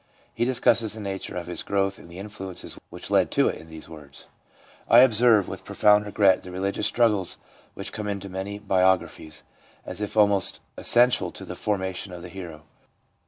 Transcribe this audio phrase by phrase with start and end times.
[0.33, 3.69] He discusses the nature of his growth and the influences which led to it in
[3.69, 4.25] these words:'
[4.89, 7.37] I observe, with profound regret, the religious struggles
[7.75, 9.43] which come into many biographies,
[9.85, 12.63] as if almost essen tial to the formation of the hero.